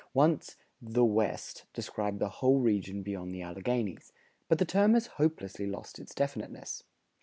Once 0.15 0.55
"the 0.81 1.05
West" 1.05 1.67
described 1.73 2.17
the 2.17 2.27
whole 2.39 2.57
region 2.59 3.03
beyond 3.03 3.31
the 3.35 3.43
Alleghanies; 3.43 4.11
but 4.49 4.57
the 4.57 4.65
term 4.65 4.95
has 4.95 5.05
hopelessly 5.21 5.67
lost 5.67 5.99
its 5.99 6.15
definiteness. 6.15 6.81